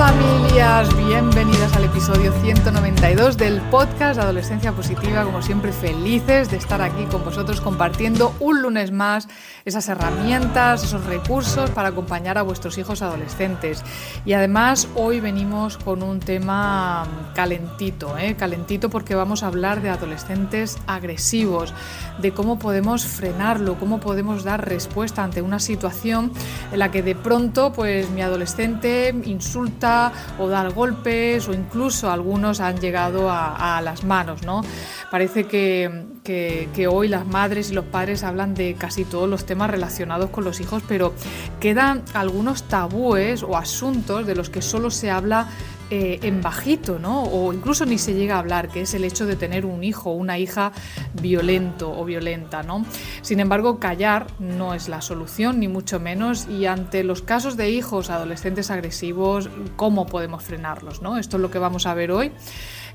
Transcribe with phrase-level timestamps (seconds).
[0.00, 5.24] Familias, bienvenidas al episodio 192 del podcast Adolescencia Positiva.
[5.24, 9.28] Como siempre, felices de estar aquí con vosotros compartiendo un lunes más
[9.66, 13.84] esas herramientas, esos recursos para acompañar a vuestros hijos adolescentes.
[14.24, 18.36] Y además, hoy venimos con un tema calentito, ¿eh?
[18.36, 21.74] calentito porque vamos a hablar de adolescentes agresivos,
[22.22, 26.32] de cómo podemos frenarlo, cómo podemos dar respuesta ante una situación
[26.72, 29.89] en la que de pronto, pues mi adolescente insulta
[30.38, 34.42] o dar golpes o incluso algunos han llegado a, las manos.
[34.42, 34.62] ¿no?
[35.10, 39.70] Parece que, que, hoy las madres y los padres hablan de casi todos los temas
[39.70, 41.14] relacionados con los hijos, pero
[41.60, 45.48] quedan algunos tabúes o asuntos de los que solo se habla
[45.90, 47.24] eh, en bajito, ¿no?
[47.24, 50.10] O incluso ni se llega a hablar, que es el hecho de tener un hijo
[50.10, 50.70] o una hija
[51.20, 52.86] violento o violenta, ¿no?
[53.22, 57.70] Sin embargo, callar no es la solución, ni mucho menos, y ante los casos de
[57.70, 61.18] hijos adolescentes agresivos, ¿cómo podemos frenarlos, ¿no?
[61.18, 62.30] Esto es lo que vamos a ver hoy.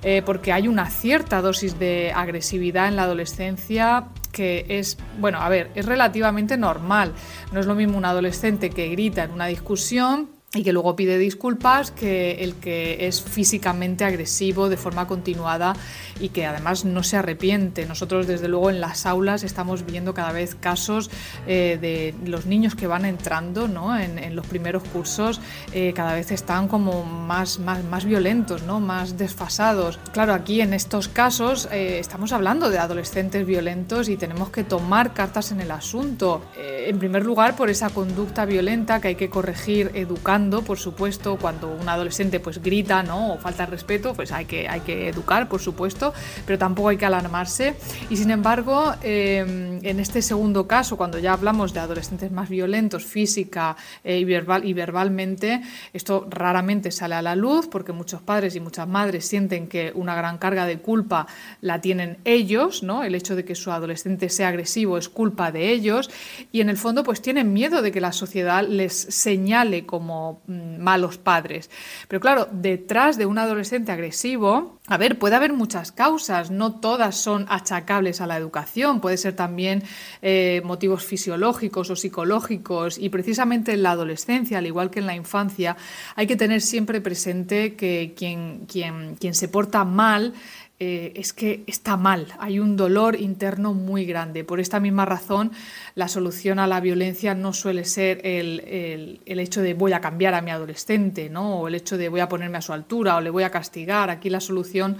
[0.02, 5.50] Eh, porque hay una cierta dosis de agresividad en la adolescencia que es, bueno, a
[5.50, 7.14] ver, es relativamente normal.
[7.52, 11.18] No es lo mismo un adolescente que grita en una discusión y que luego pide
[11.18, 15.76] disculpas que el que es físicamente agresivo de forma continuada
[16.20, 17.86] y que además no se arrepiente.
[17.86, 21.12] Nosotros desde luego en las aulas estamos viendo cada vez casos
[21.46, 23.98] eh, de los niños que van entrando ¿no?
[23.98, 25.42] en, los primeros cursos,
[25.74, 28.80] eh, cada vez están como más, más, más violentos, ¿no?
[28.80, 30.00] más desfasados.
[30.14, 35.14] Claro, aquí en estos casos eh, estamos hablando de adolescentes violentos y tenemos que tomar
[35.14, 36.42] cartas en el asunto.
[36.58, 41.70] en primer lugar, por esa conducta violenta que hay que corregir educando por supuesto, cuando
[41.70, 43.34] un adolescente pues grita, ¿no?
[43.34, 46.14] O falta respeto, pues hay que, hay que educar, por supuesto,
[46.46, 47.76] pero tampoco hay que alarmarse.
[48.10, 53.06] Y sin embargo, em, en este segundo caso, cuando ya hablamos de adolescentes más violentos
[53.06, 55.62] física eh, y, verbal, y verbalmente,
[55.94, 60.16] esto raramente sale a la luz porque muchos padres y muchas madres sienten que una
[60.16, 61.28] gran carga de culpa
[61.62, 63.04] la tienen ellos, ¿no?
[63.04, 66.10] El hecho de que su adolescente sea agresivo es culpa de ellos
[66.52, 70.82] y en el fondo pues tienen miedo de que la sociedad les señale como Mm,
[70.82, 71.70] malos padres.
[72.08, 77.16] Pero claro, detrás de un adolescente agresivo, a ver, puede haber muchas causas, no todas
[77.16, 79.84] son achacables a la educación, puede ser también
[80.22, 82.98] eh, motivos fisiológicos o psicológicos.
[82.98, 85.76] Y precisamente en la adolescencia, al igual que en la infancia,
[86.16, 90.34] hay que tener siempre presente que quien, quien, quien se porta mal
[90.78, 94.44] eh, es que está mal, hay un dolor interno muy grande.
[94.44, 95.54] Por esta misma razón,
[95.96, 100.42] la solución a la violencia no suele ser el, hecho de voy a cambiar a
[100.42, 101.62] mi adolescente, ¿no?
[101.62, 104.10] o el hecho de voy a ponerme a su altura o le voy a castigar.
[104.10, 104.98] Aquí la solución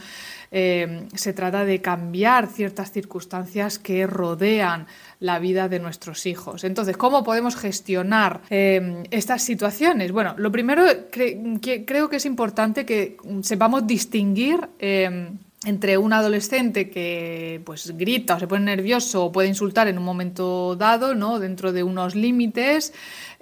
[0.50, 4.88] eh, se trata de cambiar ciertas circunstancias que rodean
[5.20, 6.64] la vida de nuestros hijos.
[6.64, 10.14] Entonces, ¿cómo podemos gestionar eh, estas situaciones?
[10.14, 14.70] Bueno, lo primero que, creo que es importante que sepamos distinguir
[15.66, 20.04] entre un adolescente que pues grita o se pone nervioso o puede insultar en un
[20.04, 21.40] momento dado, ¿no?
[21.40, 22.94] dentro de unos límites,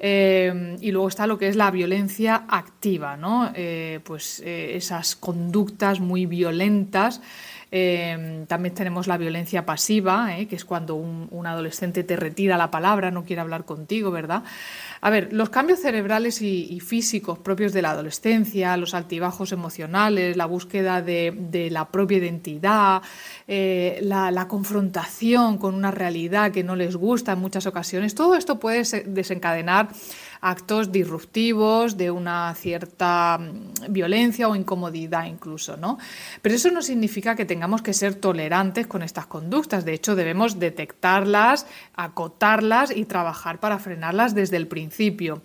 [0.05, 3.53] eh, y luego está lo que es la violencia activa, ¿no?
[3.55, 7.21] Eh, pues eh, esas conductas muy violentas
[7.75, 10.47] Em, también tenemos la violencia pasiva, ¿eh?
[10.47, 14.43] que es cuando un, adolescente te retira la palabra, no quiere hablar contigo, ¿verdad?
[15.01, 20.45] A ver, los cambios cerebrales y, físicos propios de la adolescencia, los altibajos emocionales, la
[20.45, 23.01] búsqueda de, la propia identidad,
[23.47, 28.83] la, confrontación con una realidad que no les gusta en muchas ocasiones, todo esto puede
[29.05, 29.92] desencadenar
[30.43, 35.97] actos disruptivos, de una cierta mm, violencia o incomodidad incluso, ¿no?
[36.41, 40.59] Pero eso no significa que tengamos que ser tolerantes con estas conductas, de hecho debemos
[40.59, 41.65] detectarlas,
[41.95, 45.41] acotarlas y trabajar para frenarlas desde el principio.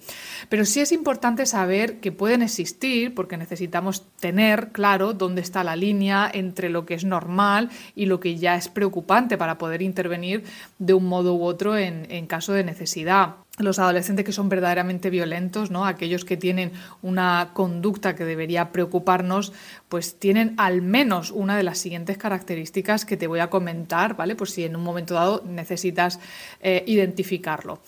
[0.49, 5.77] Pero sí es importante saber que pueden existir porque necesitamos tener claro dónde está la
[5.77, 10.43] línea entre lo que es normal y lo que ya es preocupante para poder intervenir
[10.79, 15.11] de un modo u otro en, en caso de necesidad los adolescentes que son verdaderamente
[15.11, 15.87] violentos, ¿no?
[15.87, 16.73] aquellos que tienen
[17.03, 19.53] una conducta que debería preocuparnos,
[19.89, 24.37] pues tienen al menos una de las siguientes características que te voy a comentar, ¿vale?
[24.37, 26.21] Por si en un momento dado necesitas
[26.61, 27.81] eh, identificarlo.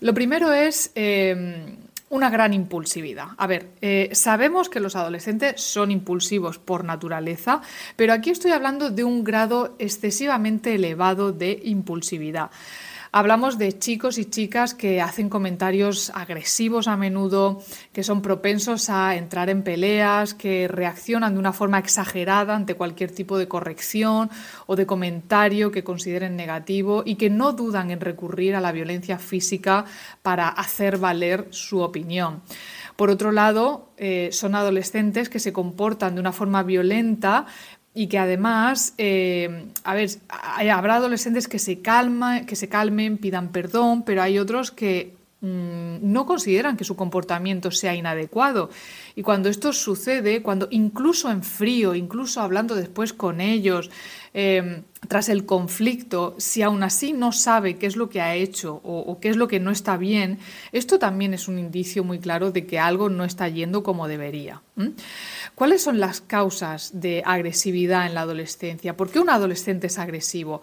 [0.00, 1.76] Lo primero es em,
[2.10, 3.28] una gran impulsividad.
[3.36, 7.62] A ver, eh, sabemos que los adolescentes son impulsivos por naturaleza,
[7.96, 12.50] pero aquí estoy hablando de un grado excesivamente elevado de impulsividad.
[13.18, 17.62] Hablamos de chicos y chicas que hacen comentarios agresivos a menudo,
[17.94, 23.10] que son propensos a entrar en peleas, que reaccionan de una forma exagerada ante cualquier
[23.10, 24.28] tipo de corrección
[24.66, 29.18] o de comentario que consideren negativo y que no dudan en recurrir a la violencia
[29.18, 29.86] física
[30.20, 32.42] para hacer valer su opinión.
[32.96, 37.46] Por otro lado, eh, son adolescentes que se comportan de una forma violenta
[37.96, 40.10] y que además, eh, a ver,
[40.70, 45.14] habrá adolescentes que se, calma, que se calmen, pidan perdón, pero hay otros que
[45.46, 48.70] no consideran que su comportamiento sea inadecuado.
[49.14, 53.90] Y cuando esto sucede, cuando incluso en frío, incluso hablando después con ellos,
[54.34, 58.80] eh, tras el conflicto, si aún así no sabe qué es lo que ha hecho
[58.84, 60.38] o, qué es lo que no está bien,
[60.72, 64.62] esto también es un indicio muy claro de que algo no está yendo como debería.
[65.54, 68.96] ¿Cuáles son las causas de agresividad en la adolescencia?
[68.96, 70.60] ¿Por qué un adolescente es agresivo?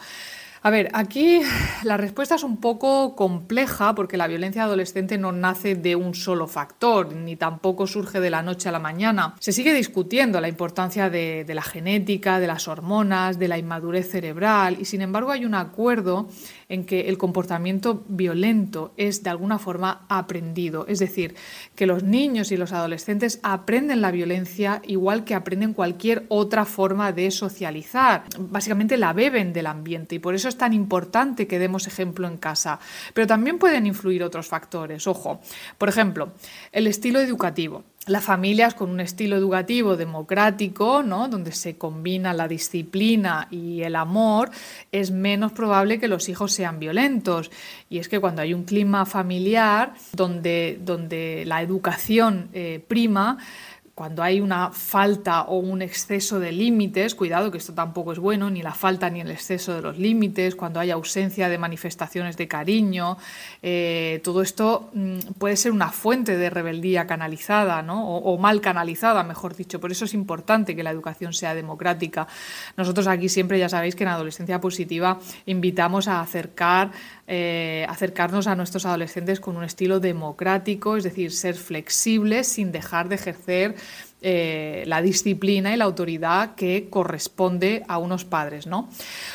[0.65, 1.42] A ver, aquí
[1.83, 6.48] la respuesta es un poco compleja porque la violencia adolescente no nace de un solo
[6.48, 9.36] factor, ni tampoco surge de la noche a la mañana.
[9.39, 14.77] Se sigue discutiendo la importancia de, la genética, de las hormonas, de la inmadurez cerebral
[14.80, 16.30] y sin embargo hay un acuerdo
[16.69, 20.86] en que el comportamiento violento es de alguna forma aprendido.
[20.88, 21.36] Es decir,
[21.75, 27.12] que los niños y los adolescentes aprenden la violencia igual que aprenden cualquier otra forma
[27.12, 28.24] de socializar.
[28.39, 32.38] Básicamente la beben del ambiente y por eso es tan importante que demos ejemplo en
[32.38, 32.80] casa.
[33.13, 35.07] Pero también pueden influir otros factores.
[35.07, 35.42] Ojo,
[35.77, 36.33] por ejemplo,
[36.71, 41.29] el estilo educativo las familias con un estilo educativo democrático, ¿no?
[41.29, 44.51] donde se combina la disciplina y el amor,
[44.91, 47.50] es menos probable que los hijos sean violentos.
[47.89, 53.38] Y es que cuando hay un clima familiar donde, donde la educación eh, prima,
[53.95, 58.50] cuando hay una falta o un exceso de límites, cuidado que esto tampoco es bueno,
[58.50, 62.48] ni la falta ni el exceso de los límites, cuando hay ausencia de manifestaciones de
[62.48, 63.18] cariño,
[63.62, 68.07] eh, todo esto mm, puede ser una fuente de rebeldía canalizada ¿no?
[68.07, 69.80] o, mal canalizada, mejor dicho.
[69.80, 72.28] Por eso es importante que la educación sea democrática.
[72.75, 76.92] Nosotros aquí siempre ya sabéis que en Adolescencia Positiva invitamos a acercar
[77.25, 83.07] eh, acercarnos a nuestros adolescentes con un estilo democrático, es decir, ser flexibles sin dejar
[83.07, 83.75] de ejercer
[84.25, 88.68] eh, la disciplina y la autoridad que corresponde a unos padres.
[88.68, 88.90] ¿no?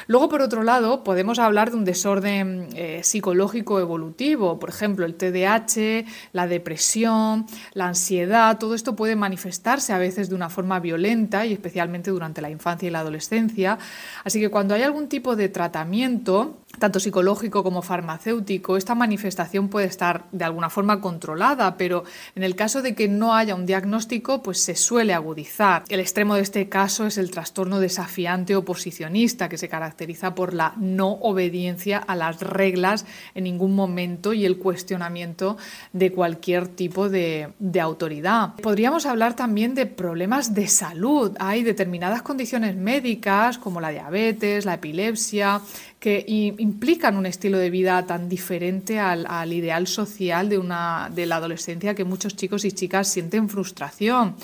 [0.06, 5.14] Luego, por otro lado, podemos hablar de un desorden eh, psicológico evolutivo, por ejemplo, el
[5.14, 11.44] TDAH, la depresión, la ansiedad, todo esto puede manifestarse a veces de una forma violenta
[11.44, 13.78] y especialmente durante la infancia y la adolescencia.
[14.24, 19.86] Así que cuando hay algún tipo de tratamiento, tanto psicológico como farmacéutico, esta manifestación puede
[19.86, 22.04] estar de alguna forma controlada, pero
[22.34, 25.84] en el caso de que no haya un diagnóstico, pues se suele agudizar.
[25.88, 30.74] El extremo de este caso es el trastorno desafiante oposicionista, que se caracteriza por la
[30.76, 35.56] no obediencia a las reglas en ningún momento y el cuestionamiento
[35.92, 38.54] de cualquier tipo de, de autoridad.
[38.62, 41.36] Podríamos hablar también de problemas de salud.
[41.40, 45.60] Hay determinadas condiciones médicas como la diabetes, la epilepsia,
[45.98, 51.36] que implican un estilo de vida tan diferente al, ideal social de, una, de la
[51.36, 54.36] adolescencia que muchos chicos y chicas sienten frustración.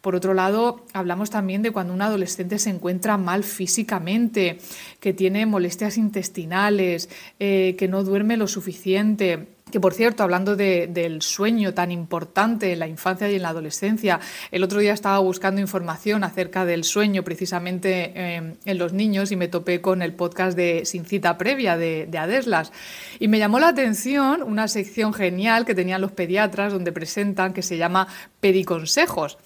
[0.00, 4.58] Por otro lado, hablamos también de cuando un adolescente se encuentra mal físicamente,
[5.00, 7.08] que tiene molestias intestinales,
[7.40, 12.78] eh, que no duerme lo suficiente, que por cierto, hablando del sueño tan importante en
[12.78, 14.20] la infancia y en la adolescencia,
[14.52, 19.36] el otro día estaba buscando información acerca del sueño precisamente eh, en los niños y
[19.36, 22.70] me topé con el podcast de Sin cita previa de, de Adeslas.
[23.18, 27.62] Y me llamó la atención una sección genial que tenían los pediatras donde presentan que
[27.62, 28.06] se llama
[28.38, 29.38] Pediconsejos.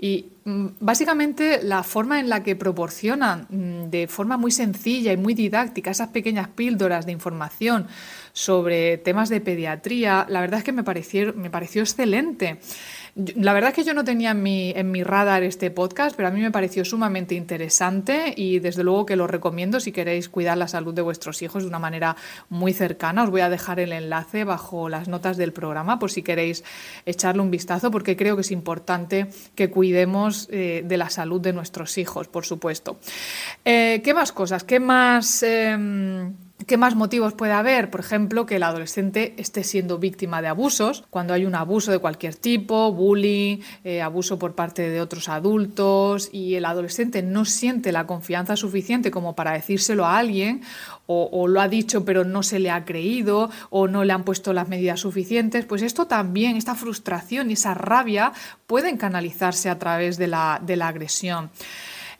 [0.00, 5.16] Y mm, básicamente la forma en la que proporcionan mm, de forma muy sencilla y
[5.16, 7.88] muy didáctica esas pequeñas píldoras de información
[8.38, 12.60] sobre temas de pediatría, la verdad es que me pareció, me pareció excelente.
[13.34, 16.28] La verdad es que yo no tenía en mi, en mi radar este podcast, pero
[16.28, 20.56] a mí me pareció sumamente interesante y desde luego que lo recomiendo si queréis cuidar
[20.56, 22.14] la salud de vuestros hijos de una manera
[22.48, 23.24] muy cercana.
[23.24, 26.62] Os voy a dejar el enlace bajo las notas del programa por si queréis
[27.06, 29.26] echarle un vistazo, porque creo que es importante
[29.56, 33.00] que cuidemos eh, de la salud de nuestros hijos, por supuesto.
[33.64, 34.62] Eh, ¿Qué más cosas?
[34.62, 35.42] ¿Qué más...
[35.42, 37.88] Em, ¿Qué más motivos puede haber?
[37.88, 41.98] Por ejemplo, que el adolescente esté siendo víctima de abusos, cuando hay un abuso de
[41.98, 47.90] cualquier tipo, bullying, eh, abuso por parte de otros adultos y el adolescente no siente
[47.90, 50.60] la confianza suficiente como para decírselo a alguien
[51.06, 54.52] o, lo ha dicho pero no se le ha creído o no le han puesto
[54.52, 58.34] las medidas suficientes, pues esto también, esta frustración y esa rabia
[58.66, 61.48] pueden canalizarse a través de la, de la agresión.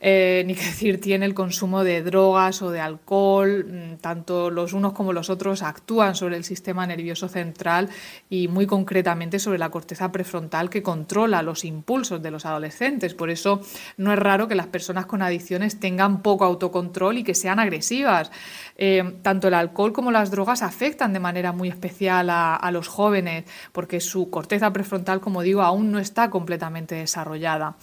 [0.01, 4.71] Eh, ni que decir tiene el consumo de drogas o de alcohol, mm, tanto los
[4.71, 7.89] unos como los otros actúan sobre el sistema nervioso central
[8.29, 13.13] y muy concretamente sobre la corteza prefrontal que controla los impulsos de los adolescentes.
[13.13, 13.61] Por eso
[13.97, 18.31] no es raro que las personas con adicciones tengan poco autocontrol y que sean agresivas.
[18.77, 23.43] Eh, tanto el alcohol como las drogas afectan de manera muy especial a los jóvenes
[23.73, 27.75] porque su corteza prefrontal, como digo, aún no está completamente desarrollada.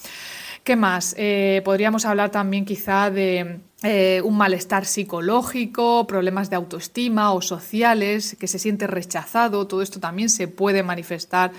[0.66, 1.14] ¿Qué más?
[1.16, 8.36] Eh, podríamos hablar también quizá de eh, un malestar psicológico, problemas de autoestima o sociales,
[8.40, 9.68] que se siente rechazado.
[9.68, 11.52] Todo esto también se puede manifestar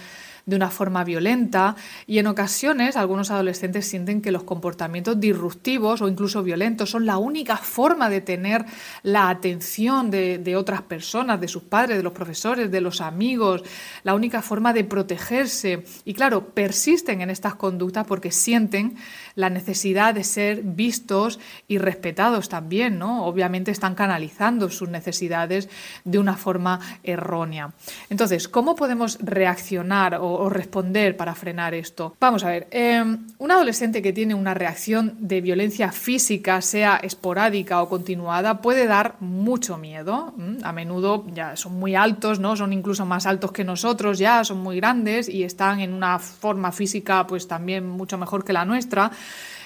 [0.47, 1.75] de una forma violenta
[2.07, 7.17] y en ocasiones algunos adolescentes sienten que los comportamientos disruptivos o incluso violentos son la
[7.17, 8.65] única forma de tener
[9.03, 13.63] la atención de, otras personas, de sus padres, de los profesores, de los amigos,
[14.03, 15.83] la única forma de protegerse.
[16.05, 18.95] Y claro, persisten en estas conductas porque sienten
[19.35, 23.25] la necesidad de ser vistos y respetados también, ¿no?
[23.25, 25.67] Obviamente están canalizando sus necesidades
[26.05, 27.73] de una forma errónea.
[28.09, 30.17] Entonces, ¿cómo podemos reaccionar
[30.49, 32.15] responder para frenar esto?
[32.19, 37.81] Vamos a ver, em, un adolescente que tiene una reacción de violencia física, sea esporádica
[37.81, 40.33] o continuada, puede dar mucho miedo.
[40.63, 42.55] A menudo ya son muy altos, ¿no?
[42.55, 46.71] Son incluso más altos que nosotros ya, son muy grandes y están en una forma
[46.71, 49.11] física pues también mucho mejor que la nuestra.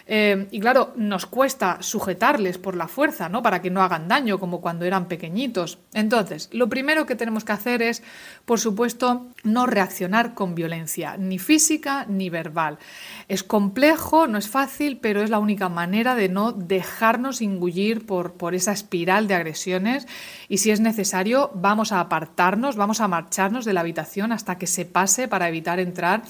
[0.08, 3.42] Eh, y claro, nos cuesta sujetarles por la fuerza, ¿no?
[3.42, 5.80] Para que no hagan daño, como cuando eran pequeñitos.
[5.94, 8.04] Entonces, lo primero que tenemos que hacer es,
[8.46, 12.78] por supuesto, no reaccionar con violencia, ni física ni verbal.
[13.28, 18.34] Es complejo, no es fácil, pero es la única manera de no dejarnos ingullir por,
[18.34, 20.08] por esa espiral de agresiones.
[20.50, 24.68] Y si es necesario, vamos a apartarnos, vamos a marcharnos de la habitación hasta que
[24.68, 26.24] se pase para evitar entrar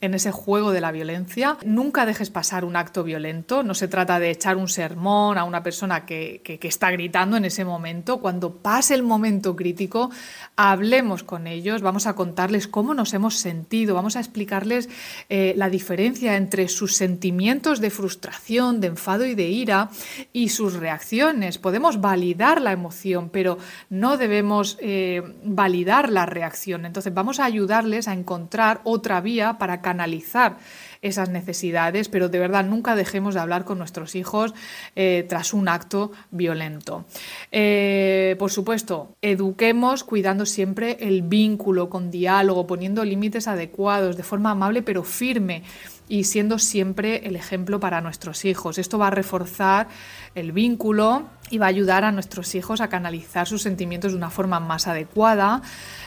[0.00, 1.56] en ese juego de la violencia.
[1.64, 3.62] Nunca dejes pasar un acto violento.
[3.62, 7.64] No se trata de echar un sermón a una persona que, está gritando en ese
[7.64, 8.20] momento.
[8.20, 10.10] Cuando pase el momento crítico,
[10.56, 14.88] hablemos con ellos, vamos a contarles cómo nos hemos sentido, vamos a explicarles
[15.28, 19.90] eh, la diferencia entre sus sentimientos de frustración, de enfado y de ira
[20.32, 21.58] y sus reacciones.
[21.58, 26.84] Podemos validar la emoción, pero no debemos eh, validar la reacción.
[26.84, 30.58] Entonces vamos a ayudarles a encontrar otra vía para canalizar
[31.00, 34.52] esas necesidades, pero de verdad nunca dejemos de hablar con nuestros hijos
[34.96, 37.06] eh, tras un acto violento.
[37.52, 44.50] Eh, por supuesto, eduquemos cuidando siempre el vínculo con diálogo, poniendo límites adecuados, de forma
[44.50, 45.62] amable pero firme
[46.08, 48.78] y siendo siempre el ejemplo para nuestros hijos.
[48.78, 49.88] Esto va a reforzar
[50.34, 54.30] el vínculo y va a ayudar a nuestros hijos a canalizar sus sentimientos de una
[54.30, 55.62] forma más adecuada.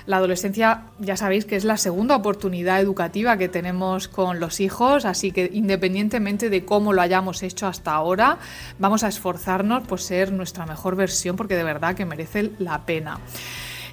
[0.06, 5.06] La adolescencia ya sabéis que es la segunda oportunidad educativa que tenemos con los hijos,
[5.06, 8.38] así que independientemente de cómo lo hayamos hecho hasta ahora,
[8.80, 13.20] vamos a esforzarnos por ser nuestra mejor versión porque de verdad que merece la pena.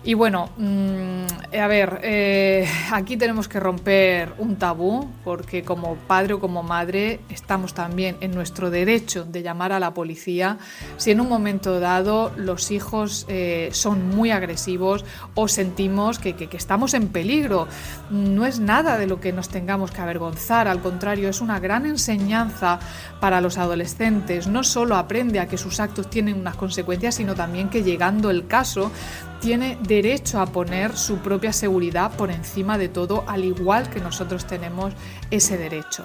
[0.05, 6.35] Y bueno, mm, a ver, eh, aquí tenemos que romper un tabú porque como padre
[6.35, 10.59] o como madre estamos también en nuestro derecho de llamar a la policía
[10.99, 16.57] si en un momento dado los hijos eh, son muy agresivos o sentimos que, que
[16.57, 17.67] estamos en peligro.
[18.11, 21.87] No es nada de lo que nos tengamos que avergonzar, al contrario, es una gran
[21.87, 22.78] enseñanza
[23.21, 24.47] para los adolescentes.
[24.47, 28.47] No solo aprende a que sus actos tienen unas consecuencias, sino también que llegando el
[28.47, 28.93] caso
[29.40, 34.47] tiene derecho a poner su propia seguridad por encima de todo, al igual que nosotros
[34.47, 34.92] tenemos
[35.30, 36.04] ese derecho.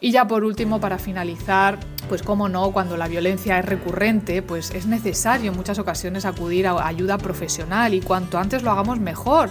[0.00, 4.70] Y ya por último, para finalizar, pues cómo no, cuando la violencia es recurrente, pues
[4.70, 9.48] es necesario en muchas ocasiones acudir a ayuda profesional y cuanto antes lo hagamos mejor,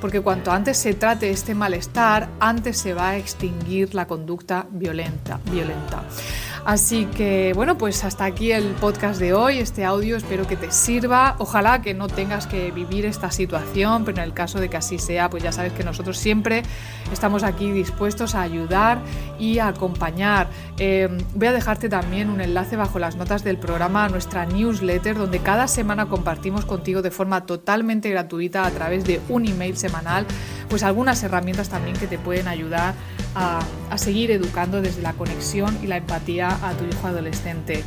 [0.00, 5.40] porque cuanto antes se trate este malestar, antes se va a extinguir la conducta violenta.
[5.50, 6.02] violenta.
[6.66, 10.72] Así que bueno, pues hasta aquí el podcast de hoy, este audio, espero que te
[10.72, 11.36] sirva.
[11.38, 14.98] Ojalá que no tengas que vivir esta situación, pero en el caso de que así
[14.98, 16.64] sea, pues ya sabes que nosotros siempre
[17.12, 18.98] estamos aquí dispuestos a ayudar
[19.38, 20.48] y a acompañar.
[20.76, 25.16] Em, voy a dejarte también un enlace bajo las notas del programa a nuestra newsletter,
[25.16, 30.26] donde cada semana compartimos contigo de forma totalmente gratuita a través de un email semanal,
[30.68, 32.94] pues algunas herramientas también que te pueden ayudar
[33.34, 33.60] a,
[33.96, 37.82] seguir educando desde la conexión y la empatía a tu hijo adolescente.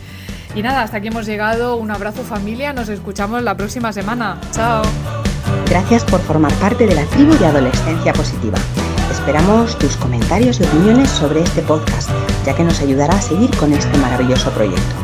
[0.56, 1.78] Y nada, hasta aquí hemos llegado.
[1.78, 4.40] Un abrazo familia, nos escuchamos la próxima semana.
[4.52, 4.82] Chao.
[5.70, 8.58] Gracias por formar parte de la tribu de Adolescencia Positiva.
[9.12, 12.10] Esperamos tus comentarios y opiniones sobre este podcast,
[12.46, 14.96] ya que nos ayudará a seguir con este maravilloso proyecto.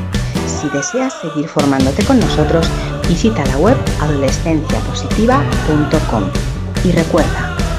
[0.48, 2.68] Si deseas seguir formándote con nosotros,
[3.08, 6.24] visita la web adolescenciapositiva.com.
[6.84, 7.55] Y recuerda,